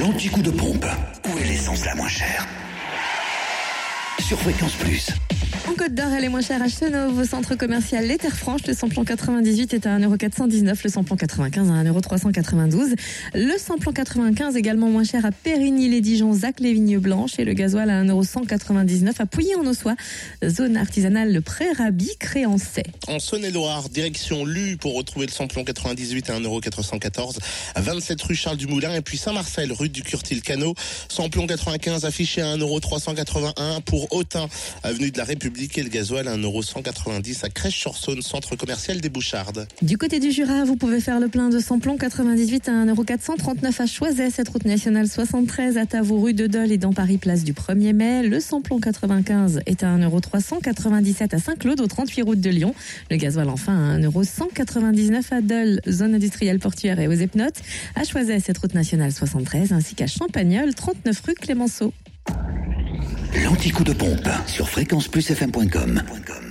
[0.00, 0.86] L'anti-coup de pompe.
[1.28, 2.46] Où est l'essence la moins chère?
[4.18, 5.10] Sur Fréquence Plus.
[5.70, 8.66] En Côte d'Or, elle est moins chère à Chenauve, au centre commercial Les Terres Franches.
[8.66, 12.96] Le samplon 98 est à 1,419€, le samplon 95 à 1,392€.
[13.34, 17.88] Le samplon 95 également moins cher à Périgny-les-Dijon, Zac les Vignes Blanches et le gasoil
[17.88, 19.94] à 1,199€ à Pouilly-en-Ossois,
[20.44, 22.82] zone artisanale le Pré-Rabi, Créancet.
[23.06, 27.38] En Saône-et-Loire, direction Lu pour retrouver le samplon 98 à 1,414€,
[27.76, 30.74] à 27 rue Charles Dumoulin et puis Saint-Marcel, rue du Curtil-Canot,
[31.08, 34.48] samplon 95 affiché à 1,381€ pour Autun,
[34.82, 39.68] avenue de la République le gasoil à 1,190€ à Crèche-sur-Saône, centre commercial des Bouchardes.
[39.82, 43.86] Du côté du Jura, vous pouvez faire le plein de samplon 98 à 1,439€ à
[43.86, 47.52] Choiset, cette route nationale 73 à Tavaux, rue de Dole et dans Paris, place du
[47.52, 48.22] 1er mai.
[48.22, 52.74] Le samplon 95 est à 1,397€ à Saint-Claude, au 38 route de Lyon.
[53.10, 57.60] Le gasoil enfin à 1,199€ à Dole, zone industrielle portuaire et aux Epnotes.
[57.96, 61.92] À Choiset, cette route nationale 73 ainsi qu'à Champagnol, 39 rue Clémenceau.
[63.60, 66.49] L'anti-coup de pompe sur fréquenceplusfm.com.